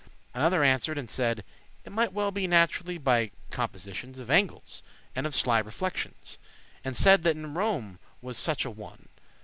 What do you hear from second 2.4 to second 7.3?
Naturally by compositions Of angles, and of sly reflections; And saide